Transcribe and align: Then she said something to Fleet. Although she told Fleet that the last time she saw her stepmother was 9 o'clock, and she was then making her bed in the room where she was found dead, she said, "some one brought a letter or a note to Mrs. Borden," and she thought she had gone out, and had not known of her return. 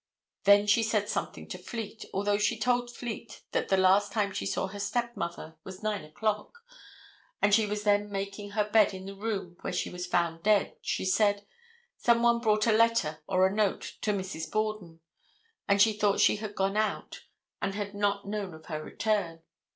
Then 0.45 0.65
she 0.65 0.81
said 0.81 1.09
something 1.09 1.47
to 1.49 1.59
Fleet. 1.59 2.05
Although 2.11 2.39
she 2.39 2.57
told 2.57 2.89
Fleet 2.89 3.43
that 3.51 3.69
the 3.69 3.77
last 3.77 4.11
time 4.11 4.33
she 4.33 4.47
saw 4.47 4.65
her 4.65 4.79
stepmother 4.79 5.57
was 5.63 5.83
9 5.83 6.03
o'clock, 6.03 6.63
and 7.39 7.53
she 7.53 7.67
was 7.67 7.83
then 7.83 8.09
making 8.09 8.49
her 8.57 8.67
bed 8.67 8.95
in 8.95 9.05
the 9.05 9.13
room 9.13 9.57
where 9.61 9.71
she 9.71 9.91
was 9.91 10.07
found 10.07 10.41
dead, 10.41 10.75
she 10.81 11.05
said, 11.05 11.45
"some 11.97 12.23
one 12.23 12.39
brought 12.39 12.65
a 12.65 12.71
letter 12.71 13.21
or 13.27 13.45
a 13.45 13.53
note 13.53 13.97
to 14.01 14.11
Mrs. 14.11 14.49
Borden," 14.49 15.01
and 15.67 15.79
she 15.79 15.93
thought 15.93 16.19
she 16.19 16.37
had 16.37 16.55
gone 16.55 16.77
out, 16.77 17.25
and 17.61 17.75
had 17.75 17.93
not 17.93 18.27
known 18.27 18.55
of 18.55 18.65
her 18.65 18.83
return. 18.83 19.43